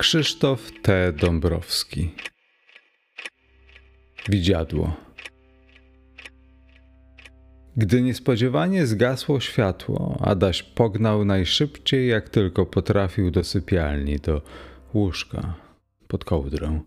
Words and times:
Krzysztof 0.00 0.72
T. 0.82 1.12
Dąbrowski 1.12 2.14
Widziadło 4.28 4.96
Gdy 7.76 8.02
niespodziewanie 8.02 8.86
zgasło 8.86 9.40
światło, 9.40 10.18
Adaś 10.20 10.62
pognał 10.62 11.24
najszybciej 11.24 12.08
jak 12.08 12.28
tylko 12.28 12.66
potrafił 12.66 13.30
do 13.30 13.44
sypialni, 13.44 14.16
do 14.16 14.42
łóżka, 14.94 15.54
pod 16.08 16.24
kołdrę. 16.24 16.80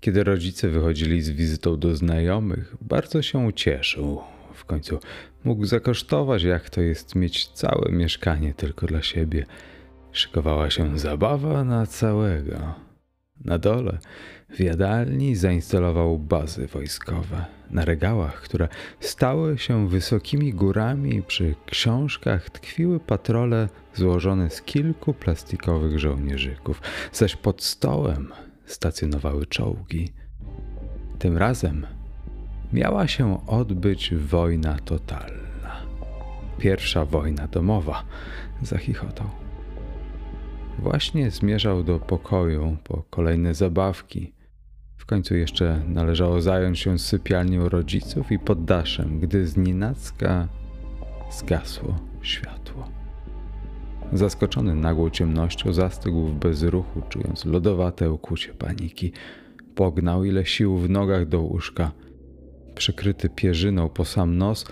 Kiedy 0.00 0.24
rodzice 0.24 0.68
wychodzili 0.68 1.22
z 1.22 1.30
wizytą 1.30 1.78
do 1.78 1.96
znajomych, 1.96 2.76
bardzo 2.80 3.22
się 3.22 3.38
ucieszył. 3.38 4.20
W 4.54 4.64
końcu 4.64 4.98
mógł 5.44 5.64
zakosztować, 5.64 6.42
jak 6.42 6.70
to 6.70 6.80
jest 6.80 7.14
mieć 7.14 7.46
całe 7.48 7.92
mieszkanie 7.92 8.54
tylko 8.54 8.86
dla 8.86 9.02
siebie. 9.02 9.46
Szykowała 10.12 10.70
się 10.70 10.98
zabawa 10.98 11.64
na 11.64 11.86
całego. 11.86 12.74
Na 13.44 13.58
dole 13.58 13.98
w 14.50 14.60
jadalni 14.60 15.36
zainstalował 15.36 16.18
bazy 16.18 16.66
wojskowe. 16.66 17.44
Na 17.70 17.84
regałach, 17.84 18.40
które 18.40 18.68
stały 19.00 19.58
się 19.58 19.88
wysokimi 19.88 20.54
górami, 20.54 21.22
przy 21.22 21.54
książkach 21.66 22.50
tkwiły 22.50 23.00
patrole 23.00 23.68
złożone 23.94 24.50
z 24.50 24.62
kilku 24.62 25.14
plastikowych 25.14 25.98
żołnierzyków, 25.98 26.82
zaś 27.12 27.36
pod 27.36 27.62
stołem 27.62 28.32
stacjonowały 28.66 29.46
czołgi. 29.46 30.12
Tym 31.18 31.36
razem 31.36 31.86
miała 32.72 33.08
się 33.08 33.46
odbyć 33.46 34.14
wojna 34.14 34.78
totalna. 34.78 35.86
Pierwsza 36.58 37.04
wojna 37.04 37.46
domowa, 37.48 38.04
zachichotał. 38.62 39.30
Właśnie 40.78 41.30
zmierzał 41.30 41.82
do 41.82 41.98
pokoju 41.98 42.76
po 42.84 43.02
kolejne 43.10 43.54
zabawki. 43.54 44.32
W 44.96 45.06
końcu 45.06 45.34
jeszcze 45.34 45.82
należało 45.88 46.40
zająć 46.40 46.78
się 46.78 46.98
sypialnią 46.98 47.68
rodziców 47.68 48.32
i 48.32 48.38
poddaszem, 48.38 49.20
gdy 49.20 49.46
znienacka 49.46 50.48
zgasło 51.30 51.98
światło. 52.22 52.88
Zaskoczony 54.12 54.74
nagłą 54.74 55.10
ciemnością, 55.10 55.72
zastygł 55.72 56.26
w 56.26 56.34
bezruchu, 56.34 57.02
czując 57.08 57.44
lodowate 57.44 58.12
ukucie 58.12 58.54
paniki. 58.54 59.12
Pognał 59.74 60.24
ile 60.24 60.46
sił 60.46 60.78
w 60.78 60.90
nogach 60.90 61.28
do 61.28 61.40
łóżka. 61.40 61.92
Przykryty 62.74 63.28
pierzyną 63.28 63.88
po 63.88 64.04
sam 64.04 64.38
nos, 64.38 64.66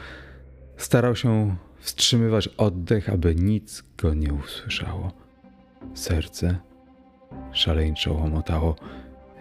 starał 0.77 1.17
się 1.17 1.57
wstrzymywać 1.79 2.49
oddech, 2.49 3.09
aby 3.09 3.35
nic 3.35 3.85
go 3.99 4.15
nie 4.15 4.33
usłyszało. 4.33 5.13
Serce 5.95 6.59
szaleńczo 7.53 8.15
łomotało, 8.15 8.77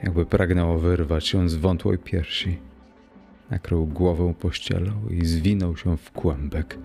jakby 0.03 0.25
pragnęło 0.25 0.79
wyrwać 0.79 1.27
się 1.27 1.49
z 1.49 1.55
wątłej 1.55 1.97
piersi. 1.97 2.59
Nakrył 3.49 3.85
głowę 3.85 4.33
pościelą 4.39 4.91
i 5.09 5.25
zwinął 5.25 5.77
się 5.77 5.97
w 5.97 6.11
kłębek. 6.11 6.77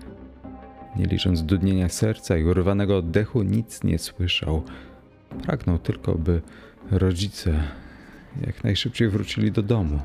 Nie 0.95 1.05
licząc 1.05 1.43
dudnienia 1.43 1.89
serca 1.89 2.37
i 2.37 2.43
urwanego 2.43 2.97
oddechu, 2.97 3.43
nic 3.43 3.83
nie 3.83 3.99
słyszał. 3.99 4.63
Pragnął 5.43 5.77
tylko, 5.77 6.15
by 6.15 6.41
rodzice 6.91 7.63
jak 8.45 8.63
najszybciej 8.63 9.09
wrócili 9.09 9.51
do 9.51 9.63
domu. 9.63 9.99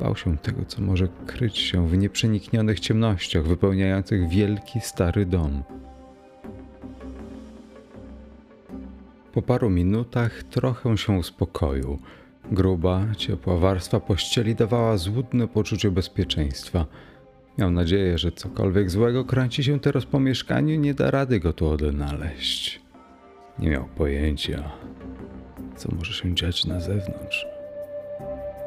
Bał 0.00 0.16
się 0.16 0.38
tego, 0.38 0.64
co 0.64 0.82
może 0.82 1.08
kryć 1.26 1.58
się 1.58 1.88
w 1.88 1.98
nieprzeniknionych 1.98 2.80
ciemnościach 2.80 3.44
wypełniających 3.44 4.28
wielki 4.28 4.80
stary 4.80 5.26
dom. 5.26 5.62
Po 9.38 9.42
paru 9.42 9.70
minutach 9.70 10.42
trochę 10.42 10.96
się 10.96 11.12
uspokoił. 11.12 11.98
Gruba, 12.52 13.06
ciepła 13.16 13.56
warstwa 13.56 14.00
pościeli 14.00 14.54
dawała 14.54 14.96
złudne 14.96 15.48
poczucie 15.48 15.90
bezpieczeństwa. 15.90 16.86
Miał 17.58 17.70
nadzieję, 17.70 18.18
że 18.18 18.32
cokolwiek 18.32 18.90
złego 18.90 19.24
kręci 19.24 19.64
się 19.64 19.80
teraz 19.80 20.04
po 20.04 20.20
mieszkaniu, 20.20 20.80
nie 20.80 20.94
da 20.94 21.10
rady 21.10 21.40
go 21.40 21.52
tu 21.52 21.68
odnaleźć. 21.68 22.80
Nie 23.58 23.70
miał 23.70 23.84
pojęcia, 23.84 24.70
co 25.76 25.94
może 25.96 26.12
się 26.12 26.34
dziać 26.34 26.64
na 26.64 26.80
zewnątrz. 26.80 27.57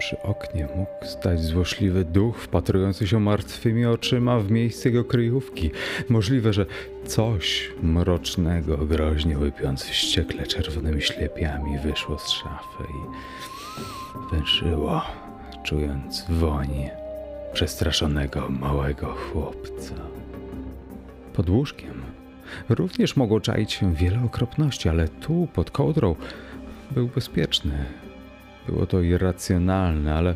Przy 0.01 0.21
oknie 0.21 0.67
mógł 0.75 1.05
stać 1.05 1.41
złośliwy 1.41 2.05
duch 2.05 2.37
wpatrujący 2.37 3.07
się 3.07 3.19
martwymi 3.19 3.85
oczyma 3.85 4.39
w 4.39 4.51
miejsce 4.51 4.89
jego 4.89 5.05
kryjówki. 5.05 5.71
Możliwe, 6.09 6.53
że 6.53 6.65
coś 7.05 7.71
mrocznego, 7.83 8.77
groźnie 8.77 9.37
łypiąc 9.37 9.83
wściekle 9.83 10.47
czerwonymi 10.47 11.01
ślepiami, 11.01 11.79
wyszło 11.79 12.19
z 12.19 12.29
szafy 12.29 12.83
i 12.83 14.35
węszyło, 14.35 15.01
czując 15.63 16.25
woń 16.29 16.89
przestraszonego 17.53 18.49
małego 18.49 19.07
chłopca. 19.07 19.95
Pod 21.33 21.49
łóżkiem 21.49 22.01
również 22.69 23.15
mogło 23.15 23.39
czaić 23.39 23.71
się 23.71 23.95
wiele 23.95 24.23
okropności, 24.25 24.89
ale 24.89 25.07
tu, 25.07 25.47
pod 25.53 25.71
kołdrą, 25.71 26.15
był 26.91 27.07
bezpieczny. 27.07 27.85
Było 28.71 28.85
to 28.85 29.01
irracjonalne, 29.01 30.15
ale 30.15 30.35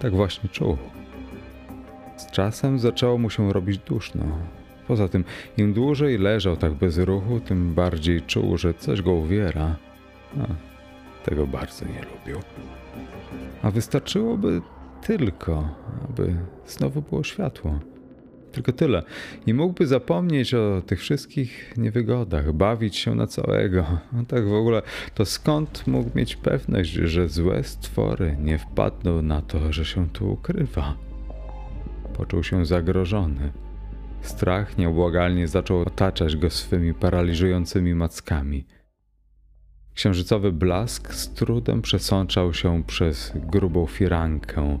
tak 0.00 0.14
właśnie 0.14 0.48
czuł. 0.48 0.76
Z 2.16 2.30
czasem 2.30 2.78
zaczęło 2.78 3.18
mu 3.18 3.30
się 3.30 3.52
robić 3.52 3.78
duszno. 3.78 4.24
Poza 4.88 5.08
tym, 5.08 5.24
im 5.56 5.72
dłużej 5.72 6.18
leżał 6.18 6.56
tak 6.56 6.72
bez 6.72 6.98
ruchu, 6.98 7.40
tym 7.40 7.74
bardziej 7.74 8.22
czuł, 8.22 8.58
że 8.58 8.74
coś 8.74 9.02
go 9.02 9.12
uwiera. 9.12 9.76
A, 10.40 10.46
tego 11.24 11.46
bardzo 11.46 11.84
nie 11.84 12.02
lubił. 12.02 12.42
A 13.62 13.70
wystarczyłoby 13.70 14.60
tylko, 15.06 15.68
aby 16.08 16.34
znowu 16.66 17.02
było 17.02 17.24
światło. 17.24 17.78
Tylko 18.52 18.72
tyle. 18.72 19.02
I 19.46 19.54
mógłby 19.54 19.86
zapomnieć 19.86 20.54
o 20.54 20.82
tych 20.86 21.00
wszystkich 21.00 21.74
niewygodach, 21.76 22.52
bawić 22.52 22.96
się 22.96 23.14
na 23.14 23.26
całego. 23.26 23.86
No 24.12 24.24
tak 24.24 24.48
w 24.48 24.52
ogóle, 24.52 24.82
to 25.14 25.24
skąd 25.24 25.86
mógł 25.86 26.18
mieć 26.18 26.36
pewność, 26.36 26.90
że 26.90 27.28
złe 27.28 27.64
stwory 27.64 28.36
nie 28.40 28.58
wpadną 28.58 29.22
na 29.22 29.42
to, 29.42 29.72
że 29.72 29.84
się 29.84 30.08
tu 30.08 30.32
ukrywa? 30.32 30.96
Poczuł 32.16 32.42
się 32.42 32.66
zagrożony. 32.66 33.52
Strach 34.22 34.78
nieubłagalnie 34.78 35.48
zaczął 35.48 35.80
otaczać 35.80 36.36
go 36.36 36.50
swymi 36.50 36.94
paraliżującymi 36.94 37.94
mackami. 37.94 38.66
Księżycowy 39.94 40.52
blask 40.52 41.14
z 41.14 41.34
trudem 41.34 41.82
przesączał 41.82 42.54
się 42.54 42.82
przez 42.86 43.32
grubą 43.34 43.86
firankę, 43.86 44.78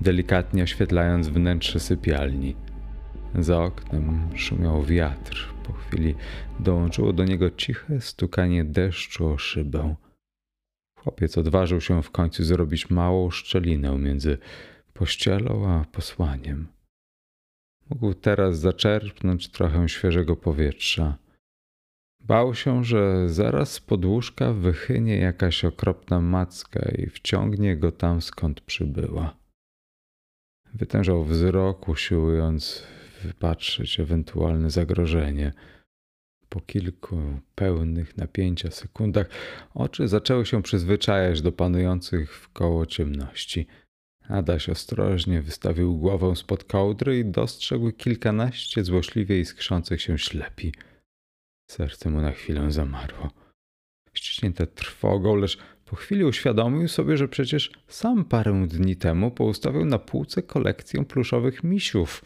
delikatnie 0.00 0.62
oświetlając 0.62 1.28
wnętrze 1.28 1.80
sypialni. 1.80 2.56
Za 3.38 3.62
oknem 3.62 4.28
szumiał 4.36 4.82
wiatr. 4.82 5.54
Po 5.66 5.72
chwili 5.72 6.14
dołączyło 6.60 7.12
do 7.12 7.24
niego 7.24 7.50
ciche 7.50 8.00
stukanie 8.00 8.64
deszczu 8.64 9.26
o 9.26 9.38
szybę. 9.38 9.94
Chłopiec 10.98 11.38
odważył 11.38 11.80
się 11.80 12.02
w 12.02 12.10
końcu 12.10 12.44
zrobić 12.44 12.90
małą 12.90 13.30
szczelinę 13.30 13.98
między 13.98 14.38
pościelą 14.94 15.68
a 15.68 15.84
posłaniem. 15.84 16.68
Mógł 17.90 18.14
teraz 18.14 18.58
zaczerpnąć 18.58 19.48
trochę 19.48 19.88
świeżego 19.88 20.36
powietrza. 20.36 21.18
Bał 22.20 22.54
się, 22.54 22.84
że 22.84 23.28
zaraz 23.28 23.72
z 23.72 23.80
podłóżka 23.80 24.52
wychynie 24.52 25.16
jakaś 25.16 25.64
okropna 25.64 26.20
macka 26.20 26.88
i 26.98 27.06
wciągnie 27.06 27.76
go 27.76 27.92
tam, 27.92 28.22
skąd 28.22 28.60
przybyła. 28.60 29.36
Wytężał 30.74 31.24
wzrok, 31.24 31.88
usiłując 31.88 32.86
wypatrzyć 33.22 34.00
ewentualne 34.00 34.70
zagrożenie. 34.70 35.52
Po 36.48 36.60
kilku 36.60 37.40
pełnych 37.54 38.16
napięcia 38.16 38.70
sekundach 38.70 39.26
oczy 39.74 40.08
zaczęły 40.08 40.46
się 40.46 40.62
przyzwyczajać 40.62 41.42
do 41.42 41.52
panujących 41.52 42.34
w 42.36 42.48
koło 42.48 42.86
ciemności. 42.86 43.66
Adaś 44.28 44.68
ostrożnie 44.68 45.42
wystawił 45.42 45.98
głowę 45.98 46.36
spod 46.36 46.64
kołdry 46.64 47.18
i 47.18 47.24
dostrzegł 47.24 47.92
kilkanaście 47.92 48.84
złośliwie 48.84 49.40
iskrzących 49.40 50.02
się 50.02 50.18
ślepi. 50.18 50.74
Serce 51.70 52.10
mu 52.10 52.20
na 52.20 52.32
chwilę 52.32 52.72
zamarło. 52.72 53.30
Ściśnięte 54.14 54.66
trwogą, 54.66 55.36
lecz 55.36 55.58
po 55.84 55.96
chwili 55.96 56.24
uświadomił 56.24 56.88
sobie, 56.88 57.16
że 57.16 57.28
przecież 57.28 57.70
sam 57.88 58.24
parę 58.24 58.66
dni 58.68 58.96
temu 58.96 59.30
poustawiał 59.30 59.84
na 59.84 59.98
półce 59.98 60.42
kolekcję 60.42 61.04
pluszowych 61.04 61.64
misiów. 61.64 62.24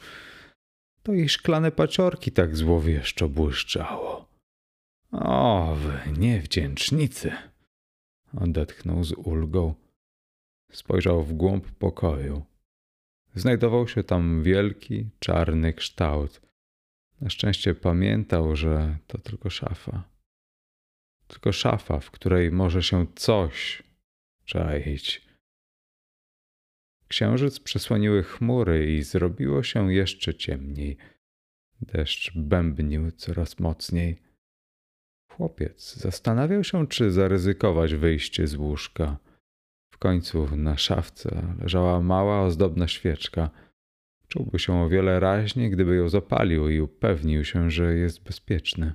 To 1.05 1.13
i 1.13 1.29
szklane 1.29 1.73
paciorki 1.73 2.33
tak 2.33 2.57
złowieszczo 2.57 3.29
błyszczało. 3.29 4.29
O, 5.13 5.77
wy 5.77 6.13
niewdzięcznicy! 6.19 7.33
Odetchnął 8.37 9.05
z 9.05 9.13
ulgą. 9.13 9.75
Spojrzał 10.73 11.25
w 11.25 11.33
głąb 11.33 11.71
pokoju. 11.71 12.45
Znajdował 13.35 13.89
się 13.89 14.05
tam 14.05 14.43
wielki, 14.43 15.09
czarny 15.19 15.73
kształt. 15.73 16.41
Na 17.21 17.31
szczęście 17.31 17.75
pamiętał, 17.75 18.57
że 18.57 18.99
to 19.07 19.19
tylko 19.19 19.51
szafa. 19.51 20.05
Tylko 21.29 21.53
szafa, 21.53 22.01
w 22.01 22.11
której 22.11 22.51
może 22.51 22.83
się 22.83 23.07
coś 23.15 23.83
czaić. 24.45 25.24
Księżyc 27.15 27.61
przesłoniły 27.61 28.23
chmury 28.23 28.95
i 28.95 29.03
zrobiło 29.03 29.63
się 29.63 29.93
jeszcze 29.93 30.35
ciemniej. 30.35 30.97
Deszcz 31.81 32.33
bębnił 32.37 33.11
coraz 33.11 33.59
mocniej. 33.61 34.23
Chłopiec 35.31 35.95
zastanawiał 35.95 36.65
się, 36.65 36.87
czy 36.87 37.11
zaryzykować 37.11 37.95
wyjście 37.95 38.47
z 38.47 38.57
łóżka. 38.57 39.19
W 39.93 39.99
końcu 39.99 40.57
na 40.57 40.77
szafce 40.77 41.57
leżała 41.61 42.01
mała, 42.01 42.43
ozdobna 42.43 42.89
świeczka. 42.89 43.51
Czułby 44.29 44.59
się 44.59 44.73
o 44.73 44.89
wiele 44.89 45.21
raźniej, 45.21 45.71
gdyby 45.71 45.97
ją 45.97 46.09
zapalił 46.09 46.69
i 46.69 46.81
upewnił 46.81 47.45
się, 47.45 47.71
że 47.71 47.95
jest 47.95 48.23
bezpieczny. 48.23 48.93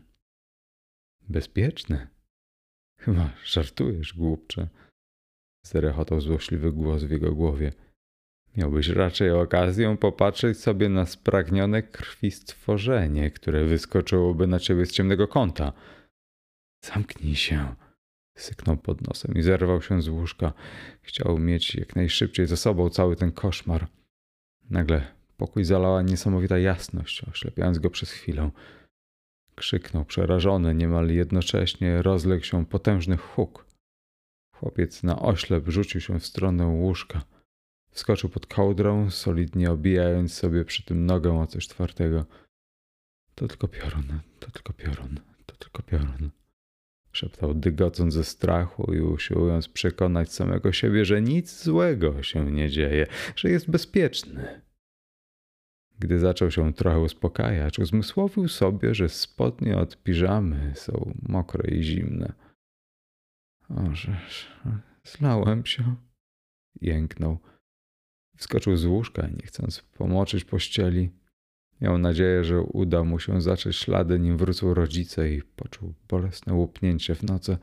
Bezpieczny? 1.30 2.08
Chyba 3.00 3.30
żartujesz, 3.46 4.14
głupcze. 4.14 4.68
Zerechotał 5.66 6.22
złośliwy 6.22 6.72
głos 6.72 7.04
w 7.04 7.12
jego 7.12 7.36
głowie. 7.36 7.72
Miałbyś 8.58 8.88
raczej 8.88 9.32
okazję 9.32 9.98
popatrzeć 9.98 10.60
sobie 10.60 10.90
na 10.90 11.06
spragnione 11.06 11.84
krwi 11.84 12.32
stworzenie, 12.32 13.32
które 13.32 13.66
wyskoczyłoby 13.66 14.48
na 14.48 14.60
ciebie 14.60 14.86
z 14.86 14.92
ciemnego 14.92 15.28
kąta. 15.28 15.74
Zamknij 16.86 17.36
się. 17.36 17.76
Syknął 18.38 18.78
pod 18.78 19.08
nosem 19.08 19.36
i 19.36 19.42
zerwał 19.42 19.82
się 19.82 20.02
z 20.02 20.10
łóżka. 20.10 20.54
Chciał 21.02 21.40
mieć 21.40 21.76
jak 21.76 21.96
najszybciej 21.96 22.48
ze 22.48 22.58
sobą 22.58 22.90
cały 22.90 23.16
ten 23.16 23.32
koszmar. 23.32 23.88
Nagle 24.70 25.08
pokój 25.38 25.64
zalała 25.64 26.02
niesamowita 26.02 26.58
jasność, 26.58 27.24
oślepiając 27.24 27.80
go 27.80 27.90
przez 27.90 28.12
chwilę. 28.12 28.52
Krzyknął 29.56 30.06
przerażony, 30.06 30.76
niemal 30.76 31.10
jednocześnie 31.10 32.02
rozległ 32.02 32.46
się 32.46 32.66
potężny 32.66 33.18
huk. 33.18 33.66
Chłopiec 34.56 35.04
na 35.04 35.22
oślep 35.22 35.68
rzucił 35.68 36.02
się 36.02 36.20
w 36.20 36.26
stronę 36.26 36.68
łóżka. 36.68 37.22
Wskoczył 37.92 38.30
pod 38.30 38.48
kołdrą, 38.48 39.10
solidnie 39.10 39.72
obijając 39.72 40.34
sobie 40.34 40.66
przy 40.66 40.84
tym 40.84 41.06
nogę 41.06 41.40
o 41.40 41.48
coś 41.48 41.68
twardego. 41.68 42.26
To 43.36 43.48
tylko 43.48 43.68
piorun, 43.68 44.20
to 44.40 44.52
tylko 44.52 44.74
piorun, 44.74 45.20
to 45.46 45.56
tylko 45.56 45.84
piorun. 45.84 46.30
Szeptał 47.12 47.54
dygocąc 47.54 48.14
ze 48.14 48.24
strachu 48.24 48.94
i 48.94 49.00
usiłując 49.00 49.70
przekonać 49.70 50.34
samego 50.34 50.72
siebie, 50.72 51.06
że 51.06 51.22
nic 51.22 51.64
złego 51.64 52.24
się 52.24 52.52
nie 52.52 52.70
dzieje, 52.70 53.08
że 53.36 53.50
jest 53.50 53.70
bezpieczny. 53.70 54.62
Gdy 56.00 56.20
zaczął 56.20 56.52
się 56.52 56.74
trochę 56.74 57.00
uspokajać, 57.00 57.80
uzmysłowił 57.80 58.48
sobie, 58.48 58.96
że 58.96 59.10
spodnie 59.10 59.78
od 59.78 60.04
piżamy 60.04 60.74
są 60.76 61.14
mokre 61.22 61.72
i 61.72 61.84
zimne. 61.84 62.34
Ożeż, 63.70 64.52
zlałem 65.04 65.66
się. 65.66 65.96
Jęknął. 66.82 67.38
Wskoczył 68.40 68.78
z 68.78 68.86
łóżka, 68.86 69.28
nie 69.28 69.46
chcąc 69.46 69.82
pomoczyć 69.82 70.44
pościeli. 70.46 71.10
Miał 71.82 71.98
nadzieję, 71.98 72.44
że 72.44 72.62
uda 72.62 73.04
mu 73.04 73.20
się 73.20 73.42
zacząć 73.42 73.76
ślady, 73.76 74.20
nim 74.20 74.38
wrócą 74.38 74.74
rodzice 74.74 75.34
i 75.34 75.42
poczuł 75.42 75.94
bolesne 76.10 76.54
łupnięcie 76.54 77.16
w 77.16 77.24
noce. 77.24 77.58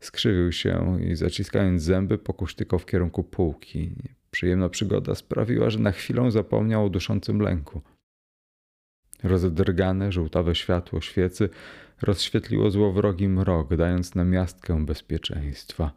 Skrzywił 0.00 0.52
się 0.52 0.98
i 1.02 1.14
zaciskając 1.14 1.82
zęby 1.82 2.18
pokuśtykał 2.18 2.78
w 2.78 2.86
kierunku 2.86 3.24
półki. 3.24 3.96
Przyjemna 4.30 4.68
przygoda 4.68 5.14
sprawiła, 5.14 5.70
że 5.70 5.78
na 5.78 5.92
chwilę 5.92 6.30
zapomniał 6.30 6.86
o 6.86 6.90
duszącym 6.90 7.40
lęku. 7.40 7.80
Rozedrgane, 9.22 10.12
żółtawe 10.12 10.54
światło 10.54 11.00
świecy 11.00 11.48
rozświetliło 12.02 12.70
złowrogi 12.70 13.28
mrok, 13.28 13.76
dając 13.76 14.14
namiastkę 14.14 14.84
bezpieczeństwa. 14.86 15.92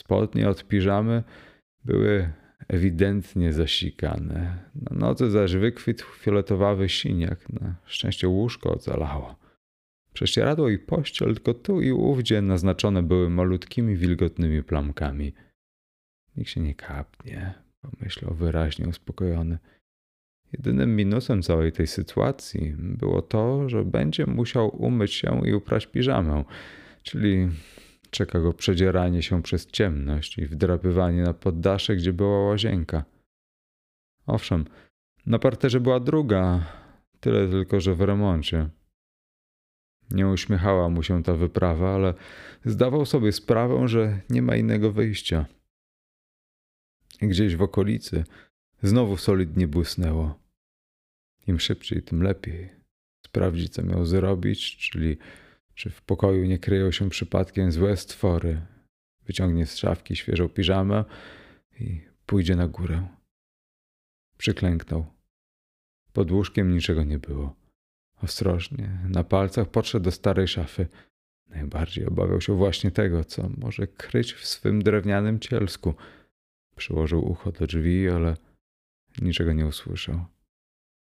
Spodnie 0.00 0.48
od 0.48 0.68
piżamy 0.68 1.22
były 1.84 2.32
ewidentnie 2.68 3.52
zasikane. 3.52 4.58
Na 4.74 4.96
nodze 4.96 5.30
zaś 5.30 5.52
wykwitł 5.52 6.06
fioletowawy 6.18 6.88
siniak. 6.88 7.48
Na 7.52 7.74
szczęście 7.84 8.28
łóżko 8.28 8.70
ocalało. 8.70 9.36
Prześcieradło 10.12 10.68
i 10.68 10.78
pościel 10.78 11.34
tylko 11.34 11.54
tu 11.54 11.80
i 11.80 11.92
ówdzie 11.92 12.42
naznaczone 12.42 13.02
były 13.02 13.30
malutkimi, 13.30 13.96
wilgotnymi 13.96 14.62
plamkami. 14.62 15.32
Nikt 16.36 16.50
się 16.50 16.60
nie 16.60 16.74
kapnie, 16.74 17.54
pomyślał 17.80 18.34
wyraźnie 18.34 18.88
uspokojony. 18.88 19.58
Jedynym 20.52 20.96
minusem 20.96 21.42
całej 21.42 21.72
tej 21.72 21.86
sytuacji 21.86 22.74
było 22.78 23.22
to, 23.22 23.68
że 23.68 23.84
będzie 23.84 24.26
musiał 24.26 24.82
umyć 24.82 25.12
się 25.14 25.46
i 25.46 25.54
uprać 25.54 25.86
piżamę, 25.86 26.44
czyli 27.02 27.48
czeka 28.14 28.40
go 28.40 28.52
przedzieranie 28.52 29.22
się 29.22 29.42
przez 29.42 29.66
ciemność 29.66 30.38
i 30.38 30.46
wdrapywanie 30.46 31.22
na 31.22 31.34
poddasze, 31.34 31.96
gdzie 31.96 32.12
była 32.12 32.38
łazienka. 32.40 33.04
Owszem, 34.26 34.64
na 35.26 35.38
parterze 35.38 35.80
była 35.80 36.00
druga, 36.00 36.72
tyle 37.20 37.48
tylko, 37.48 37.80
że 37.80 37.94
w 37.94 38.00
remoncie. 38.00 38.68
Nie 40.10 40.28
uśmiechała 40.28 40.88
mu 40.88 41.02
się 41.02 41.22
ta 41.22 41.34
wyprawa, 41.34 41.94
ale 41.94 42.14
zdawał 42.64 43.06
sobie 43.06 43.32
sprawę, 43.32 43.88
że 43.88 44.20
nie 44.30 44.42
ma 44.42 44.56
innego 44.56 44.92
wyjścia. 44.92 45.46
Gdzieś 47.22 47.56
w 47.56 47.62
okolicy 47.62 48.24
znowu 48.82 49.16
solidnie 49.16 49.68
błysnęło. 49.68 50.38
Im 51.46 51.60
szybciej, 51.60 52.02
tym 52.02 52.22
lepiej. 52.22 52.70
Sprawdzić, 53.26 53.72
co 53.72 53.82
miał 53.82 54.04
zrobić, 54.04 54.76
czyli 54.76 55.16
czy 55.74 55.90
w 55.90 56.02
pokoju 56.02 56.44
nie 56.44 56.58
kryją 56.58 56.90
się 56.90 57.10
przypadkiem 57.10 57.72
złe 57.72 57.96
stwory. 57.96 58.60
Wyciągnie 59.26 59.66
z 59.66 59.76
szafki 59.76 60.16
świeżą 60.16 60.48
piżamę 60.48 61.04
i 61.80 62.00
pójdzie 62.26 62.56
na 62.56 62.68
górę. 62.68 63.08
Przyklęknął. 64.38 65.06
Pod 66.12 66.30
łóżkiem 66.30 66.72
niczego 66.72 67.04
nie 67.04 67.18
było. 67.18 67.56
Ostrożnie, 68.22 68.98
na 69.08 69.24
palcach 69.24 69.70
podszedł 69.70 70.04
do 70.04 70.10
starej 70.10 70.48
szafy. 70.48 70.86
Najbardziej 71.46 72.06
obawiał 72.06 72.40
się 72.40 72.56
właśnie 72.56 72.90
tego, 72.90 73.24
co 73.24 73.48
może 73.58 73.86
kryć 73.86 74.32
w 74.32 74.46
swym 74.46 74.82
drewnianym 74.82 75.40
cielsku. 75.40 75.94
Przyłożył 76.76 77.30
ucho 77.30 77.52
do 77.52 77.66
drzwi, 77.66 78.08
ale 78.08 78.36
niczego 79.22 79.52
nie 79.52 79.66
usłyszał. 79.66 80.24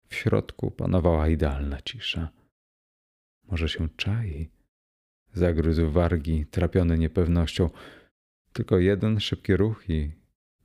W 0.09 0.15
środku 0.15 0.71
panowała 0.71 1.29
idealna 1.29 1.83
cisza. 1.83 2.29
Może 3.51 3.69
się 3.69 3.89
czai? 3.97 4.51
Zagryzł 5.33 5.91
wargi, 5.91 6.47
trapiony 6.47 6.99
niepewnością. 6.99 7.71
Tylko 8.53 8.79
jeden 8.79 9.21
szybki 9.21 9.57
ruch 9.57 9.91
i 9.91 10.11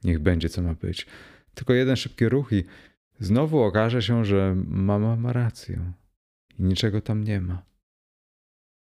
niech 0.03 0.19
będzie 0.19 0.49
co 0.49 0.61
ma 0.61 0.73
być. 0.73 1.07
Tylko 1.53 1.73
jeden 1.73 1.95
szybki 1.95 2.29
ruch 2.29 2.51
i 2.51 2.63
znowu 3.19 3.59
okaże 3.59 4.01
się, 4.01 4.25
że 4.25 4.55
mama 4.67 5.15
ma 5.15 5.33
rację 5.33 5.93
i 6.59 6.63
niczego 6.63 7.01
tam 7.01 7.23
nie 7.23 7.41
ma. 7.41 7.63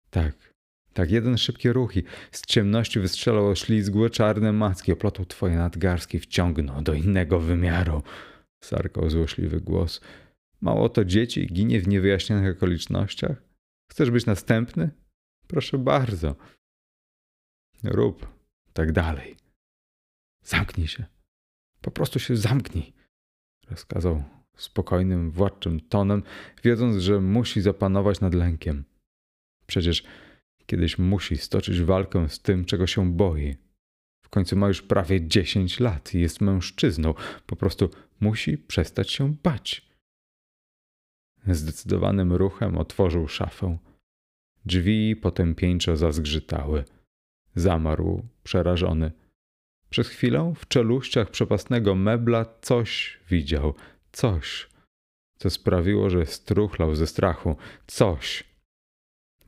Tak, 0.10 0.54
Tak, 0.94 1.12
jeden 1.12 1.38
szybki 1.38 1.72
ruch 1.72 1.98
i 1.98 2.04
z 2.32 2.42
ciemności 2.42 3.00
wystrzelał 3.00 3.48
oślizgłe 3.48 4.10
czarne 4.10 4.54
macki, 4.54 4.92
oplotł 4.92 5.26
twoje 5.26 5.56
nadgarstki, 5.56 6.20
wciągnął 6.20 6.82
do 6.82 6.94
innego 6.94 7.40
wymiaru. 7.40 8.04
Sarkał 8.64 9.10
złośliwy 9.10 9.62
głos. 9.62 10.02
Mało 10.62 10.90
to 10.90 11.06
dzieci 11.06 11.48
ginie 11.48 11.82
w 11.82 11.88
niewyjaśnionych 11.88 12.56
okolicznościach? 12.58 13.49
Chcesz 13.92 14.12
być 14.12 14.26
następny? 14.26 14.90
Proszę 15.48 15.78
bardzo. 15.78 16.36
Rób 17.84 18.28
tak 18.74 18.92
dalej. 18.92 19.36
Zamknij 20.44 20.88
się. 20.88 21.06
Po 21.82 21.92
prostu 21.92 22.20
się 22.20 22.38
zamknij. 22.38 22.94
Rozkazał 23.70 24.24
spokojnym, 24.58 25.32
władczym 25.32 25.80
tonem, 25.80 26.24
wiedząc, 26.64 26.98
że 26.98 27.22
musi 27.22 27.62
zapanować 27.62 28.22
nad 28.22 28.34
lękiem. 28.34 28.84
Przecież 29.66 30.04
kiedyś 30.66 30.98
musi 30.98 31.38
stoczyć 31.38 31.82
walkę 31.82 32.30
z 32.30 32.42
tym, 32.42 32.66
czego 32.66 32.88
się 32.88 33.14
boi. 33.14 33.56
W 34.26 34.30
końcu 34.30 34.56
ma 34.56 34.68
już 34.68 34.82
prawie 34.82 35.28
10 35.28 35.80
lat 35.80 36.16
i 36.16 36.20
jest 36.20 36.42
mężczyzną. 36.42 37.14
Po 37.46 37.56
prostu 37.56 37.90
musi 38.20 38.58
przestać 38.58 39.12
się 39.12 39.36
bać. 39.44 39.89
Zdecydowanym 41.48 42.34
ruchem 42.34 42.78
otworzył 42.78 43.28
szafę. 43.28 43.78
Drzwi 44.66 45.16
potępieńczo 45.16 45.98
zazgrzytały. 45.98 46.86
Zamarł, 47.56 48.26
przerażony. 48.44 49.12
Przez 49.90 50.08
chwilę 50.08 50.54
w 50.56 50.68
czeluściach 50.68 51.30
przepastnego 51.30 51.96
mebla 51.96 52.46
coś 52.62 53.20
widział, 53.30 53.74
coś, 54.12 54.70
co 55.38 55.50
sprawiło, 55.50 56.10
że 56.10 56.26
struchlał 56.26 56.96
ze 56.96 57.08
strachu. 57.08 57.56
Coś. 57.88 58.44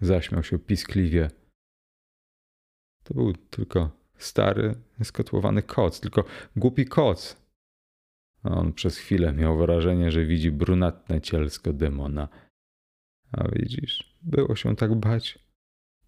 Zaśmiał 0.02 0.44
się 0.44 0.60
piskliwie. 0.60 1.32
To 3.04 3.14
był 3.14 3.34
tylko 3.34 3.92
stary, 4.18 4.76
skotłowany 5.04 5.64
koc, 5.64 6.00
tylko 6.00 6.24
głupi 6.56 6.86
koc. 6.86 7.41
On 8.44 8.74
przez 8.74 8.98
chwilę 8.98 9.34
miał 9.34 9.58
wrażenie, 9.58 10.12
że 10.12 10.26
widzi 10.26 10.52
brunatne 10.52 11.22
cielsko 11.22 11.74
demona. 11.74 12.28
A 13.32 13.48
widzisz, 13.52 14.16
było 14.22 14.56
się 14.56 14.76
tak 14.76 14.96
bać. 14.96 15.40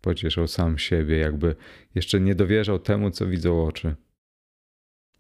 Pocieszał 0.02 0.48
sam 0.48 0.78
siebie, 0.78 1.18
jakby 1.18 1.56
jeszcze 1.96 2.20
nie 2.20 2.36
dowierzał 2.36 2.80
temu, 2.80 3.12
co 3.12 3.28
widzą 3.28 3.66
oczy. 3.66 3.96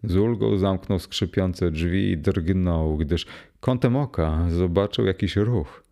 Z 0.04 0.16
ulgą 0.16 0.58
zamknął 0.58 1.00
skrzypiące 1.00 1.72
drzwi 1.72 2.12
i 2.12 2.18
drgnął, 2.18 2.98
gdyż 2.98 3.26
kątem 3.60 3.96
oka 3.96 4.50
zobaczył 4.50 5.06
jakiś 5.06 5.36
ruch. 5.36 5.84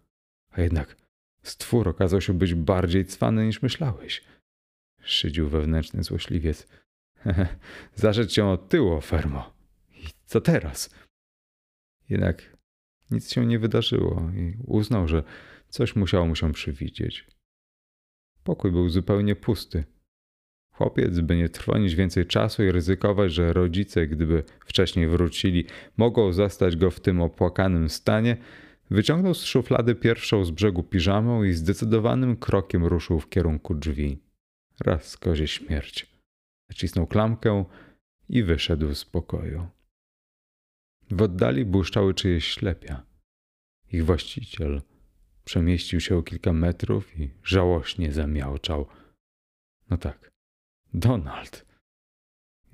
A 0.51 0.61
jednak 0.61 0.95
stwór 1.43 1.87
okazał 1.89 2.21
się 2.21 2.33
być 2.33 2.53
bardziej 2.53 3.05
cwany 3.05 3.45
niż 3.45 3.61
myślałeś. 3.61 4.23
Szydził 5.01 5.49
wewnętrzny 5.49 6.03
złośliwiec. 6.03 6.67
Zarzeć 7.95 8.33
się 8.33 8.45
od 8.45 8.69
tyłu, 8.69 9.01
Fermo. 9.01 9.53
I 9.89 10.03
co 10.25 10.41
teraz? 10.41 10.89
Jednak 12.11 12.57
nic 13.11 13.31
się 13.31 13.45
nie 13.45 13.59
wydarzyło 13.59 14.31
i 14.35 14.57
uznał, 14.67 15.07
że 15.07 15.23
coś 15.69 15.95
musiało 15.95 16.25
mu 16.27 16.35
się 16.35 16.53
przywidzieć. 16.53 17.27
Pokój 18.43 18.71
był 18.71 18.89
zupełnie 18.89 19.35
pusty. 19.35 19.83
Chłopiec, 20.71 21.19
by 21.19 21.35
nie 21.35 21.49
trwonić 21.49 21.95
więcej 21.95 22.25
czasu 22.25 22.63
i 22.63 22.71
ryzykować, 22.71 23.33
że 23.33 23.53
rodzice, 23.53 24.07
gdyby 24.07 24.43
wcześniej 24.65 25.07
wrócili, 25.07 25.65
mogą 25.97 26.33
zastać 26.33 26.75
go 26.75 26.91
w 26.91 26.99
tym 26.99 27.21
opłakanym 27.21 27.89
stanie, 27.89 28.37
wyciągnął 28.89 29.33
z 29.33 29.43
szuflady 29.43 29.95
pierwszą 29.95 30.45
z 30.45 30.51
brzegu 30.51 30.83
piżamą 30.83 31.43
i 31.43 31.53
zdecydowanym 31.53 32.37
krokiem 32.37 32.85
ruszył 32.85 33.19
w 33.19 33.29
kierunku 33.29 33.75
drzwi. 33.75 34.17
Raz 34.85 35.17
kozie 35.17 35.47
śmierć. 35.47 36.13
Nacisnął 36.69 37.07
klamkę 37.07 37.65
i 38.29 38.43
wyszedł 38.43 38.95
z 38.95 39.05
pokoju. 39.05 39.80
W 41.11 41.21
oddali 41.21 41.65
błyszczały 41.65 42.13
czyjeś 42.13 42.47
ślepia. 42.47 43.05
Ich 43.91 44.05
właściciel 44.05 44.81
przemieścił 45.43 45.99
się 45.99 46.17
o 46.17 46.23
kilka 46.23 46.53
metrów 46.53 47.19
i 47.19 47.29
żałośnie 47.43 48.11
zamiałczał. 48.11 48.87
No 49.89 49.97
tak, 49.97 50.31
Donald. 50.93 51.65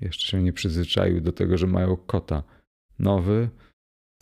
Jeszcze 0.00 0.26
się 0.26 0.42
nie 0.42 0.52
przyzwyczaił 0.52 1.20
do 1.20 1.32
tego, 1.32 1.58
że 1.58 1.66
mają 1.66 1.96
kota. 1.96 2.42
Nowy, 2.98 3.50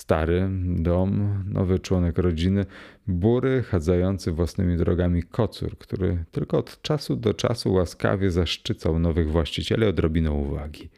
stary 0.01 0.49
dom, 0.77 1.45
nowy 1.53 1.79
członek 1.79 2.19
rodziny, 2.19 2.67
bury 3.07 3.63
chadzający 3.63 4.33
własnymi 4.33 4.77
drogami 4.77 5.23
kocur, 5.23 5.79
który 5.79 6.25
tylko 6.31 6.59
od 6.59 6.83
czasu 6.83 7.17
do 7.17 7.35
czasu 7.35 7.73
łaskawie 7.73 8.31
zaszczycał 8.31 8.99
nowych 8.99 9.31
właścicieli 9.31 9.85
odrobiną 9.85 10.35
uwagi. 10.35 10.91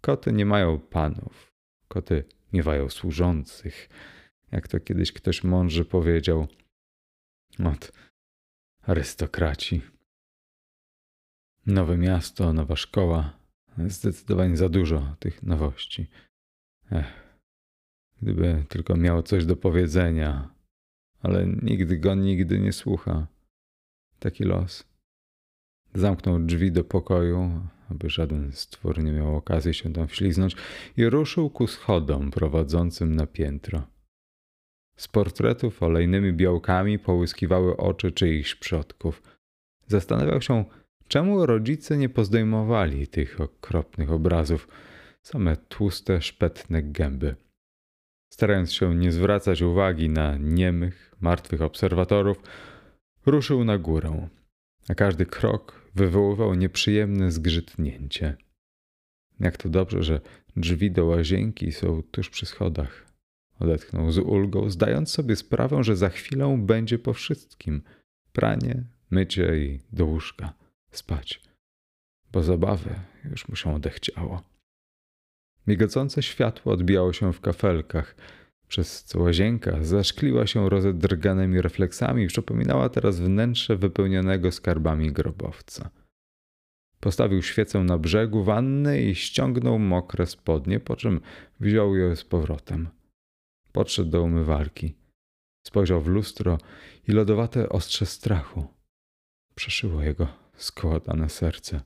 Koty 0.00 0.32
nie 0.32 0.46
mają 0.46 0.78
panów, 0.78 1.45
koty 1.88 2.24
miewają 2.52 2.88
służących. 2.88 3.88
Jak 4.52 4.68
to 4.68 4.80
kiedyś 4.80 5.12
ktoś 5.12 5.44
mądrze 5.44 5.84
powiedział. 5.84 6.46
Od 7.64 7.92
arystokraci. 8.82 9.82
Nowe 11.66 11.96
miasto, 11.96 12.52
nowa 12.52 12.76
szkoła. 12.76 13.38
Zdecydowanie 13.86 14.56
za 14.56 14.68
dużo 14.68 15.16
tych 15.18 15.42
nowości. 15.42 16.06
Ech, 16.92 17.06
gdyby 18.22 18.64
tylko 18.68 18.96
miał 18.96 19.22
coś 19.22 19.46
do 19.46 19.56
powiedzenia, 19.56 20.54
ale 21.22 21.46
nigdy 21.46 21.98
go 21.98 22.14
nigdy 22.14 22.60
nie 22.60 22.72
słucha. 22.72 23.26
Taki 24.18 24.44
los. 24.44 24.84
Zamknął 25.94 26.38
drzwi 26.38 26.72
do 26.72 26.84
pokoju, 26.84 27.68
aby 27.90 28.10
żaden 28.10 28.52
stwór 28.52 29.04
nie 29.04 29.12
miał 29.12 29.36
okazji 29.36 29.74
się 29.74 29.92
tam 29.92 30.08
wśliznąć, 30.08 30.56
i 30.96 31.06
ruszył 31.06 31.50
ku 31.50 31.66
schodom 31.66 32.30
prowadzącym 32.30 33.16
na 33.16 33.26
piętro. 33.26 33.82
Z 34.96 35.08
portretów 35.08 35.82
olejnymi 35.82 36.32
białkami 36.32 36.98
połyskiwały 36.98 37.76
oczy 37.76 38.12
czyichś 38.12 38.54
przodków. 38.54 39.22
Zastanawiał 39.86 40.42
się, 40.42 40.64
czemu 41.08 41.46
rodzice 41.46 41.96
nie 41.96 42.08
pozdejmowali 42.08 43.08
tych 43.08 43.40
okropnych 43.40 44.12
obrazów, 44.12 44.68
same 45.22 45.56
tłuste, 45.56 46.22
szpetne 46.22 46.82
gęby. 46.82 47.36
Starając 48.32 48.72
się 48.72 48.94
nie 48.94 49.12
zwracać 49.12 49.62
uwagi 49.62 50.08
na 50.08 50.36
niemych, 50.36 51.14
martwych 51.20 51.62
obserwatorów, 51.62 52.42
ruszył 53.26 53.64
na 53.64 53.78
górę, 53.78 54.28
a 54.88 54.94
każdy 54.94 55.26
krok 55.26 55.85
wywoływał 55.96 56.54
nieprzyjemne 56.54 57.30
zgrzytnięcie. 57.30 58.36
Jak 59.40 59.56
to 59.56 59.68
dobrze, 59.68 60.02
że 60.02 60.20
drzwi 60.56 60.90
do 60.90 61.04
łazienki 61.04 61.72
są 61.72 62.02
tuż 62.02 62.30
przy 62.30 62.46
schodach. 62.46 63.06
Odetchnął 63.58 64.10
z 64.12 64.18
ulgą, 64.18 64.70
zdając 64.70 65.10
sobie 65.10 65.36
sprawę, 65.36 65.84
że 65.84 65.96
za 65.96 66.08
chwilę 66.08 66.58
będzie 66.58 66.98
po 66.98 67.12
wszystkim. 67.12 67.82
Pranie, 68.32 68.84
mycie 69.10 69.58
i 69.58 69.80
do 69.92 70.06
łóżka. 70.06 70.52
Spać. 70.90 71.42
Bo 72.32 72.42
zabawy 72.42 72.94
już 73.30 73.48
mu 73.48 73.56
się 73.56 73.74
odechciało. 73.74 74.42
Migocące 75.66 76.22
światło 76.22 76.72
odbijało 76.72 77.12
się 77.12 77.32
w 77.32 77.40
kafelkach– 77.40 78.14
przez 78.68 79.04
co 79.04 79.20
łazienka 79.20 79.84
zaszkliła 79.84 80.46
się 80.46 80.68
rozedrganymi 80.68 81.60
refleksami 81.60 82.26
przypominała 82.26 82.88
teraz 82.88 83.20
wnętrze 83.20 83.76
wypełnionego 83.76 84.52
skarbami 84.52 85.12
grobowca. 85.12 85.90
Postawił 87.00 87.42
świecę 87.42 87.78
na 87.78 87.98
brzegu 87.98 88.44
wanny 88.44 89.02
i 89.02 89.14
ściągnął 89.14 89.78
mokre 89.78 90.26
spodnie, 90.26 90.80
po 90.80 90.96
czym 90.96 91.20
wziął 91.60 91.96
je 91.96 92.16
z 92.16 92.24
powrotem. 92.24 92.88
Podszedł 93.72 94.10
do 94.10 94.22
umywalki. 94.22 94.94
Spojrzał 95.66 96.00
w 96.00 96.06
lustro 96.06 96.58
i 97.08 97.12
lodowate 97.12 97.68
ostrze 97.68 98.06
strachu 98.06 98.66
przeszyło 99.54 100.02
jego 100.02 100.28
skołatane 100.56 101.28
serce. 101.28 101.80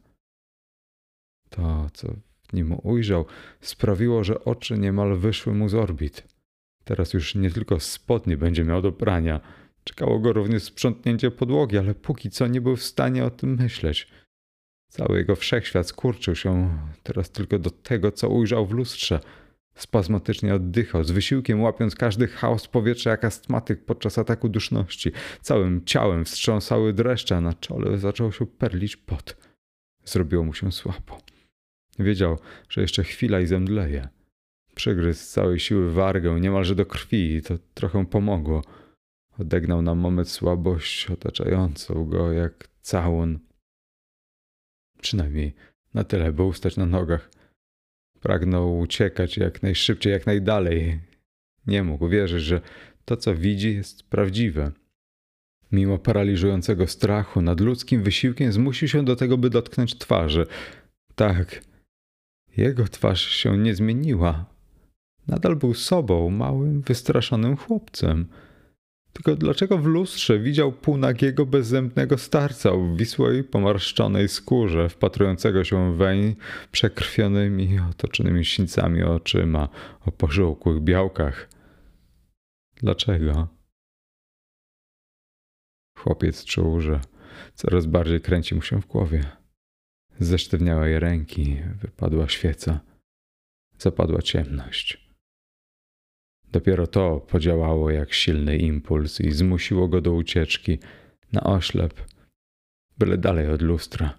To, 1.51 1.91
co 1.93 2.09
w 2.49 2.53
nim 2.53 2.77
ujrzał, 2.83 3.27
sprawiło, 3.61 4.25
że 4.25 4.45
oczy 4.45 4.79
niemal 4.79 5.19
wyszły 5.19 5.55
mu 5.55 5.69
z 5.69 5.75
orbit. 5.75 6.40
Teraz 6.85 7.13
już 7.13 7.35
nie 7.35 7.51
tylko 7.51 7.81
spodnie 7.81 8.37
będzie 8.37 8.65
miał 8.65 8.83
do 8.83 8.93
prania. 8.93 9.41
Czekało 9.85 10.19
go 10.19 10.33
również 10.33 10.63
sprzątnięcie 10.63 11.31
podłogi, 11.31 11.79
ale 11.79 11.95
póki 11.95 12.31
co 12.31 12.47
nie 12.47 12.61
był 12.61 12.77
w 12.77 12.83
stanie 12.83 13.25
o 13.25 13.31
tym 13.31 13.57
myśleć. 13.57 14.09
Cały 14.89 15.19
jego 15.19 15.37
wszechświat 15.37 15.87
skurczył 15.87 16.35
się 16.35 16.79
teraz 17.03 17.31
tylko 17.31 17.59
do 17.59 17.71
tego, 17.71 18.13
co 18.13 18.29
ujrzał 18.29 18.67
w 18.67 18.73
lustrze. 18.73 19.21
Spazmatycznie 19.75 20.55
oddychał, 20.55 21.05
z 21.05 21.11
wysiłkiem 21.11 21.61
łapiąc 21.61 21.95
każdy 21.95 22.27
chaos 22.27 22.69
powietrza 22.69 23.11
jak 23.11 23.25
astmatyk 23.25 23.85
podczas 23.85 24.19
ataku 24.19 24.49
duszności. 24.49 25.13
Całym 25.41 25.85
ciałem 25.85 26.25
wstrząsały 26.25 26.93
dreszcze, 26.93 27.37
a 27.37 27.41
na 27.41 27.55
czole 27.55 27.99
zaczął 27.99 28.33
się 28.33 28.47
perlić 28.47 28.97
pot. 28.97 29.37
Zrobiło 30.05 30.45
mu 30.45 30.55
się 30.55 30.73
słabo. 30.73 31.19
Wiedział, 31.99 32.39
że 32.69 32.81
jeszcze 32.81 33.05
chwila 33.05 33.41
i 33.41 33.47
zemdleje. 33.47 34.09
Przygryzł 34.81 35.21
z 35.21 35.29
całej 35.29 35.61
siły 35.61 35.93
wargę, 35.93 36.41
niemalże 36.41 36.75
do 36.75 36.87
krwi 36.87 37.35
i 37.35 37.43
to 37.43 37.59
trochę 37.75 38.07
pomogło. 38.07 38.63
Odegnał 39.39 39.83
na 39.83 39.95
moment 39.95 40.29
słabość 40.29 41.11
otaczającą 41.11 42.05
go 42.05 42.33
jak 42.33 42.69
całun. 42.81 43.39
Przynajmniej 45.03 45.55
na 45.95 46.05
tyle, 46.05 46.33
by 46.33 46.43
ustać 46.43 46.77
na 46.77 46.87
nogach. 46.87 47.31
Pragnął 48.21 48.79
uciekać 48.79 49.37
jak 49.37 49.63
najszybciej, 49.63 50.13
jak 50.13 50.27
najdalej. 50.27 51.01
Nie 51.67 51.83
mógł 51.83 52.09
wierzyć, 52.09 52.43
że 52.43 52.61
to, 53.05 53.17
co 53.17 53.35
widzi, 53.35 53.75
jest 53.75 54.03
prawdziwe. 54.03 54.73
Mimo 55.73 55.99
paraliżującego 55.99 56.87
strachu, 56.87 57.43
nad 57.43 57.61
ludzkim 57.61 58.03
wysiłkiem 58.03 58.53
zmusił 58.53 58.89
się 58.89 59.05
do 59.05 59.17
tego, 59.17 59.39
by 59.39 59.51
dotknąć 59.51 59.99
twarzy. 59.99 60.47
Tak, 61.15 61.65
jego 62.57 62.85
twarz 62.85 63.29
się 63.29 63.59
nie 63.59 63.75
zmieniła. 63.75 64.50
Nadal 65.29 65.57
był 65.57 65.75
sobą, 65.75 66.31
małym, 66.31 66.83
wystraszonym 66.83 67.57
chłopcem. 67.57 68.27
Tylko 69.13 69.37
dlaczego 69.37 69.79
w 69.79 69.87
lustrze 69.87 70.39
widział 70.39 70.73
półnagiego, 70.73 71.47
bezzębnego 71.47 72.19
starca 72.19 72.73
o 72.73 72.95
wisłej, 72.95 73.45
pomarszczonej 73.45 74.29
skórze, 74.29 74.89
wpatrującego 74.89 75.65
się 75.65 75.97
weń 75.97 76.37
przekrwionymi, 76.73 77.79
otoczonymi 77.91 78.45
sińcami 78.45 79.03
oczyma, 79.03 79.69
o 80.07 80.13
pożółkłych 80.13 80.81
białkach? 80.81 81.49
Dlaczego? 82.77 83.49
Chłopiec 85.99 86.45
czuł, 86.45 86.81
że 86.81 87.01
coraz 87.55 87.87
bardziej 87.87 88.21
kręci 88.21 88.55
mu 88.55 88.63
się 88.63 88.81
w 88.81 88.87
głowie. 88.87 89.25
Zesztywniały 90.19 90.91
jej 90.91 91.01
ręki, 91.01 91.57
wypadła 91.81 92.29
świeca. 92.29 92.81
Zapadła 93.79 94.23
ciemność. 94.23 95.10
Dopiero 96.53 96.87
to 96.87 97.21
podziałało 97.21 97.91
jak 97.91 98.13
silny 98.13 98.57
impuls 98.57 99.21
i 99.21 99.33
zmusiło 99.33 99.89
go 99.89 100.01
do 100.01 100.13
ucieczki 100.13 100.79
na 101.33 101.43
oślep, 101.43 101.95
byle 102.99 103.19
dalej 103.19 103.49
od 103.49 103.63
lustra. 103.63 104.19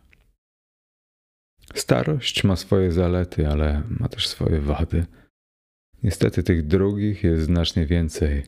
Starość 1.76 2.44
ma 2.44 2.56
swoje 2.56 2.92
zalety, 2.92 3.48
ale 3.48 3.84
ma 4.00 4.10
też 4.10 4.28
swoje 4.28 4.62
wady. 4.62 5.06
Niestety 6.04 6.44
tych 6.44 6.68
drugich 6.68 7.24
jest 7.24 7.44
znacznie 7.44 7.86
więcej. 7.86 8.44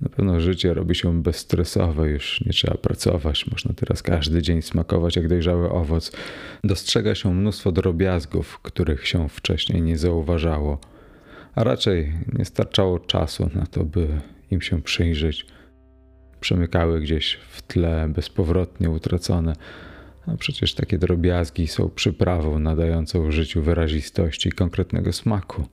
Na 0.00 0.08
pewno 0.08 0.40
życie 0.40 0.74
robi 0.74 0.94
się 0.94 1.22
bezstresowe, 1.22 2.10
już 2.10 2.40
nie 2.46 2.52
trzeba 2.52 2.76
pracować, 2.76 3.46
można 3.46 3.74
teraz 3.74 4.02
każdy 4.02 4.42
dzień 4.42 4.62
smakować 4.62 5.16
jak 5.16 5.28
dojrzały 5.28 5.70
owoc. 5.70 6.12
Dostrzega 6.64 7.14
się 7.14 7.34
mnóstwo 7.34 7.72
drobiazgów, 7.72 8.58
których 8.58 9.08
się 9.08 9.28
wcześniej 9.28 9.82
nie 9.82 9.98
zauważało, 9.98 10.80
a 11.60 11.64
raczej 11.64 12.12
nie 12.32 12.44
starczało 12.44 12.98
czasu 12.98 13.50
na 13.54 13.66
to, 13.66 13.84
by 13.84 14.08
im 14.50 14.60
się 14.60 14.82
przyjrzeć. 14.82 15.46
Przemykały 16.40 17.00
gdzieś 17.00 17.34
w 17.34 17.62
tle, 17.62 18.08
bezpowrotnie 18.08 18.90
utracone, 18.90 19.52
a 20.26 20.36
przecież 20.36 20.74
takie 20.74 20.98
drobiazgi 20.98 21.68
są 21.68 21.90
przyprawą 21.90 22.58
nadającą 22.58 23.30
życiu 23.30 23.62
wyrazistości 23.62 24.48
i 24.48 24.52
konkretnego 24.52 25.12
smaku 25.12 25.64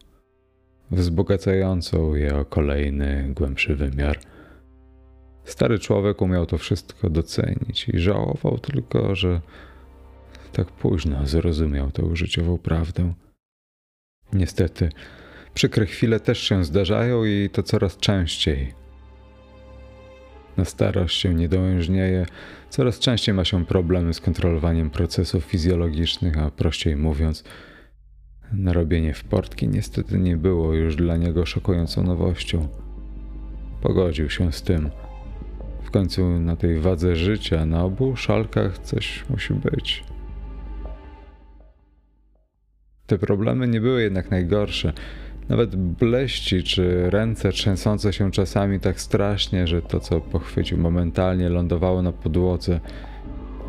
wzbogacającą 0.92 2.16
je 2.16 2.36
o 2.36 2.46
kolejny, 2.46 3.32
głębszy 3.36 3.76
wymiar. 3.76 4.20
Stary 5.44 5.80
człowiek 5.80 6.22
umiał 6.22 6.46
to 6.46 6.58
wszystko 6.58 7.10
docenić 7.10 7.90
i 7.90 8.00
żałował 8.00 8.60
tylko, 8.60 9.16
że 9.16 9.42
tak 10.52 10.68
późno 10.68 11.28
zrozumiał 11.28 11.92
tę 11.92 12.16
życiową 12.16 12.58
prawdę. 12.58 13.14
Niestety, 14.34 14.90
przykre 15.54 15.86
chwile 15.86 16.20
też 16.20 16.40
się 16.40 16.64
zdarzają 16.64 17.26
i 17.26 17.50
to 17.52 17.64
coraz 17.64 17.98
częściej. 17.98 18.74
Na 20.58 20.66
starość 20.66 21.20
się 21.20 21.34
nie 21.34 21.50
dołężnieje, 21.50 22.26
coraz 22.70 23.00
częściej 23.00 23.36
ma 23.36 23.46
się 23.46 23.66
problemy 23.66 24.14
z 24.14 24.22
kontrolowaniem 24.22 24.90
procesów 24.90 25.44
fizjologicznych, 25.44 26.38
a 26.38 26.52
prościej 26.52 26.96
mówiąc, 26.96 27.44
Narobienie 28.52 29.14
w 29.14 29.24
portki 29.24 29.68
niestety 29.68 30.20
nie 30.20 30.38
było 30.38 30.74
już 30.74 30.96
dla 30.96 31.18
niego 31.18 31.46
szokującą 31.46 32.04
nowością. 32.04 32.68
Pogodził 33.82 34.30
się 34.30 34.52
z 34.52 34.62
tym. 34.62 34.90
W 35.84 35.92
końcu 35.92 36.40
na 36.40 36.56
tej 36.56 36.80
wadze 36.80 37.16
życia, 37.16 37.66
na 37.66 37.84
obu 37.84 38.16
szalkach 38.16 38.80
coś 38.80 39.26
musi 39.30 39.54
być. 39.54 40.04
Te 43.08 43.18
problemy 43.18 43.68
nie 43.68 43.82
były 43.82 44.02
jednak 44.02 44.32
najgorsze. 44.32 44.94
Nawet 45.50 45.76
bleści 45.76 46.64
czy 46.64 47.10
ręce 47.10 47.52
trzęsące 47.52 48.14
się 48.14 48.32
czasami 48.32 48.80
tak 48.80 49.02
strasznie, 49.02 49.68
że 49.68 49.82
to, 49.82 50.00
co 50.00 50.22
pochwycił 50.22 50.78
momentalnie, 50.78 51.50
lądowało 51.50 52.02
na 52.02 52.12
podłodze 52.12 52.80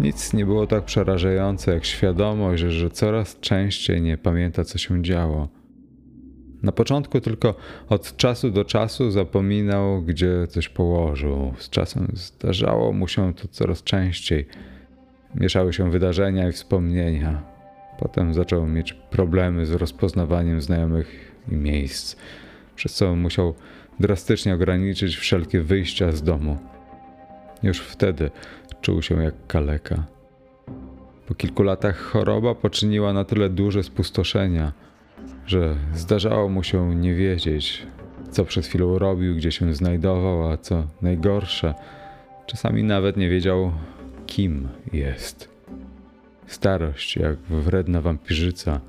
nic 0.01 0.33
nie 0.33 0.47
było 0.47 0.67
tak 0.67 0.85
przerażające 0.85 1.75
jak 1.75 1.85
świadomość, 1.85 2.63
że, 2.63 2.91
coraz 2.91 3.41
częściej 3.41 4.03
nie 4.03 4.19
pamięta, 4.19 4.65
co 4.65 4.79
się 4.79 5.03
działo. 5.03 5.49
Na 6.63 6.73
początku 6.73 7.21
tylko 7.21 7.55
od 7.89 8.17
czasu 8.17 8.51
do 8.51 8.65
czasu 8.65 9.11
zapominał, 9.11 10.03
gdzie 10.03 10.47
coś 10.47 10.69
położył. 10.69 11.55
Z 11.59 11.71
czasem 11.71 12.09
zdarzało 12.13 12.93
mu 12.93 13.09
się 13.09 13.35
to 13.35 13.49
coraz 13.49 13.83
częściej. 13.83 14.47
Mieszały 15.35 15.73
się 15.73 15.91
wydarzenia 15.91 16.49
i 16.49 16.53
wspomnienia. 16.53 17.43
Potem 17.99 18.35
zaczął 18.35 18.67
mieć 18.67 18.93
problemy 18.93 19.67
z 19.67 19.73
rozpoznawaniem 19.73 20.61
znajomych 20.61 21.38
i 21.51 21.57
miejsc, 21.57 22.17
przez 22.77 22.95
co 22.95 23.17
musiał 23.17 23.55
drastycznie 24.01 24.55
ograniczyć 24.55 25.17
wszelkie 25.17 25.61
wyjścia 25.61 26.13
z 26.13 26.23
domu. 26.23 26.59
Już 27.63 27.81
wtedy 27.81 28.31
czuł 28.81 29.03
się 29.03 29.23
jak 29.23 29.35
kaleka. 29.47 30.05
Po 31.27 31.35
kilku 31.35 31.63
latach 31.63 31.97
choroba 31.97 32.55
poczyniła 32.55 33.13
na 33.13 33.25
tyle 33.25 33.49
duże 33.49 33.83
spustoszenia, 33.83 34.73
że 35.47 35.77
zdarzało 35.95 36.49
mu 36.49 36.63
się 36.63 36.95
nie 36.95 37.15
wiedzieć, 37.15 37.87
co 38.31 38.45
przed 38.45 38.67
chwilą 38.67 38.99
robił, 38.99 39.37
gdzie 39.37 39.53
się 39.53 39.75
znajdował, 39.75 40.53
a 40.53 40.57
co 40.57 40.87
najgorsze, 41.03 41.75
czasami 42.47 42.85
nawet 42.85 43.17
nie 43.17 43.29
wiedział, 43.29 43.73
kim 44.27 44.69
jest. 44.93 45.49
Starość, 46.47 47.17
jak 47.17 47.39
wredna 47.39 48.01
wampirzyca, 48.01 48.81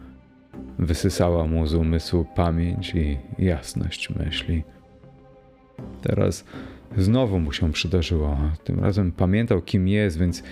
wysysała 0.80 1.48
mu 1.48 1.68
z 1.68 1.74
umysłu 1.74 2.26
pamięć 2.36 2.96
i 2.96 3.18
jasność 3.40 4.10
myśli. 4.10 4.64
Teraz 6.02 6.46
Znowu 6.98 7.40
mu 7.40 7.52
się 7.52 7.72
przydarzyło. 7.72 8.38
Tym 8.64 8.80
razem 8.80 9.12
pamiętał, 9.12 9.62
kim 9.62 9.88
jest, 9.88 10.20
więc 10.20 10.44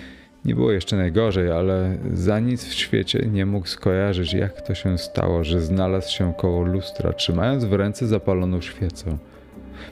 nie 0.44 0.54
było 0.54 0.72
jeszcze 0.72 0.96
najgorzej, 0.96 1.50
ale 1.50 1.98
za 2.12 2.40
nic 2.40 2.64
w 2.64 2.74
świecie 2.74 3.28
nie 3.32 3.46
mógł 3.46 3.66
skojarzyć, 3.66 4.32
jak 4.32 4.62
to 4.62 4.74
się 4.74 4.98
stało, 4.98 5.44
że 5.44 5.60
znalazł 5.60 6.12
się 6.12 6.34
koło 6.34 6.62
lustra, 6.62 7.12
trzymając 7.12 7.64
w 7.64 7.72
ręce 7.72 8.06
zapaloną 8.06 8.60
świecę. 8.60 9.18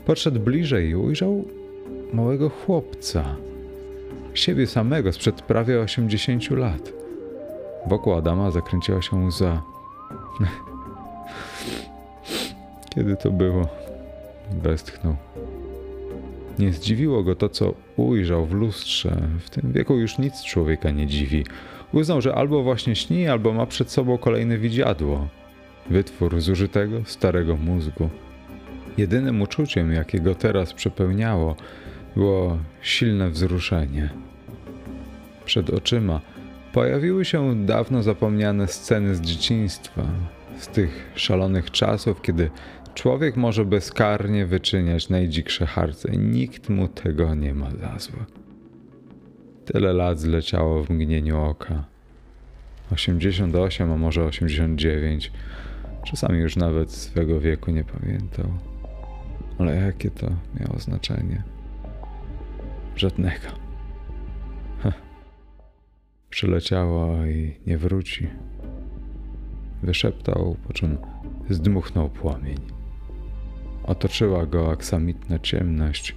Podszedł 0.07 0.41
bliżej 0.41 0.89
i 0.89 0.97
ujrzał 0.97 1.45
małego 2.13 2.49
chłopca. 2.49 3.37
Siebie 4.35 4.67
samego 4.67 5.13
sprzed 5.13 5.43
prawie 5.43 5.81
80 5.81 6.51
lat. 6.51 6.93
Wokół 7.87 8.15
Adama 8.15 8.51
zakręciła 8.51 9.03
się 9.03 9.17
łza. 9.17 9.76
Kiedy 12.95 13.17
to 13.17 13.31
było? 13.31 13.69
Westchnął. 14.51 15.17
Nie 16.59 16.73
zdziwiło 16.73 17.23
go 17.23 17.35
to, 17.35 17.49
co 17.49 17.75
ujrzał 17.97 18.47
w 18.47 18.53
lustrze. 18.53 19.29
W 19.41 19.51
tym 19.51 19.73
wieku 19.73 19.99
już 19.99 20.19
nic 20.19 20.43
człowieka 20.43 20.91
nie 20.91 21.07
dziwi. 21.07 21.45
Uznał, 21.93 22.21
że 22.21 22.35
albo 22.35 22.63
właśnie 22.63 22.97
śni, 22.97 23.29
albo 23.29 23.53
ma 23.53 23.67
przed 23.67 23.91
sobą 23.91 24.19
kolejne 24.19 24.59
widziadło. 24.59 25.29
Wytwór 25.91 26.41
zużytego, 26.41 27.05
starego 27.05 27.57
mózgu. 27.57 28.11
Jedynym 28.99 29.43
uczuciem, 29.43 29.93
jakie 29.93 30.21
go 30.21 30.35
teraz 30.35 30.73
przepełniało, 30.73 31.57
było 32.17 32.59
silne 32.83 33.31
wzruszenie. 33.31 34.11
Przed 35.45 35.71
oczyma 35.71 36.21
pojawiły 36.77 37.25
się 37.25 37.67
dawno 37.67 38.03
zapomniane 38.03 38.69
sceny 38.69 39.15
z 39.15 39.21
dzieciństwa, 39.21 40.03
z 40.59 40.69
tych 40.69 41.13
szalonych 41.15 41.71
czasów, 41.71 42.23
kiedy 42.23 42.51
Człowiek 42.95 43.37
może 43.37 43.65
bezkarnie 43.65 44.47
wyczyniać 44.47 45.09
najdziksze 45.09 45.67
harce 45.67 46.15
i 46.15 46.19
nikt 46.19 46.69
mu 46.69 46.89
tego 46.89 47.35
nie 47.35 47.55
ma 47.55 47.71
za 47.71 47.99
złe. 47.99 48.25
Tyle 49.65 49.93
lat 49.93 50.21
zleciało 50.21 50.85
w 50.85 50.91
mgnieniu 50.91 51.41
oka. 51.41 51.85
88, 52.93 53.93
a 53.93 53.97
może 53.97 54.25
89. 54.25 55.33
Czasami 56.05 56.39
już 56.39 56.57
nawet 56.57 56.91
swego 56.91 57.41
wieku 57.41 57.71
nie 57.71 57.85
pamiętał. 57.85 58.47
Ale 59.59 59.77
jakie 59.77 60.11
to 60.11 60.27
miało 60.61 60.79
znaczenie? 60.79 61.43
Żadnego. 62.97 63.66
Ha. 66.27 66.31
Przyleciało 66.31 67.27
i 67.27 67.57
nie 67.67 67.79
wróci. 67.79 68.29
Wyszeptał, 69.83 70.57
po 70.67 70.73
czym 70.73 70.99
zdmuchnął 71.51 72.11
płomień. 72.11 72.59
Otoczyła 73.83 74.47
go 74.47 74.71
aksamitna 74.71 75.39
ciemność 75.39 76.17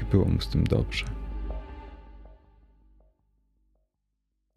i 0.00 0.04
było 0.10 0.24
mu 0.24 0.40
z 0.40 0.48
tym 0.48 0.64
dobrze. 0.64 1.04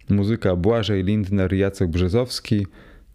Muzyka 0.10 0.56
Błażej 0.56 1.04
Lindner, 1.04 1.54
Jacek 1.54 1.90
Brzezowski. 1.90 2.68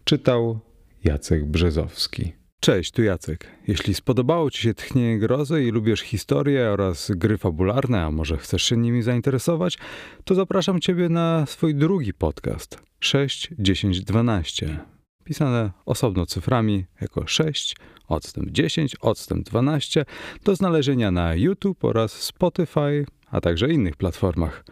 Czytał 0.04 0.60
Jacek 1.04 1.44
Brzezowski. 1.44 2.39
Cześć, 2.60 2.90
tu 2.90 3.02
Jacek. 3.02 3.46
Jeśli 3.68 3.94
spodobało 3.94 4.50
Ci 4.50 4.62
się 4.62 4.74
Tchnienie 4.74 5.18
Grozy 5.18 5.64
i 5.64 5.70
lubisz 5.70 6.00
historię 6.00 6.70
oraz 6.70 7.10
gry 7.10 7.38
fabularne, 7.38 8.02
a 8.02 8.10
może 8.10 8.36
chcesz 8.36 8.62
się 8.62 8.76
nimi 8.76 9.02
zainteresować, 9.02 9.78
to 10.24 10.34
zapraszam 10.34 10.80
Ciebie 10.80 11.08
na 11.08 11.46
swój 11.46 11.74
drugi 11.74 12.14
podcast 12.14 12.82
6, 13.00 13.48
10, 13.58 14.00
12. 14.00 14.78
Pisane 15.24 15.70
osobno 15.86 16.26
cyframi 16.26 16.86
jako 17.00 17.26
6, 17.26 17.76
odstęp 18.08 18.50
10, 18.50 18.96
odstęp 19.00 19.46
12 19.46 20.04
do 20.44 20.56
znalezienia 20.56 21.10
na 21.10 21.34
YouTube 21.34 21.84
oraz 21.84 22.12
Spotify, 22.12 23.06
a 23.30 23.40
także 23.40 23.68
innych 23.68 23.96
platformach. 23.96 24.64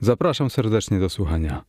Zapraszam 0.00 0.50
serdecznie 0.50 1.00
do 1.00 1.08
słuchania. 1.08 1.64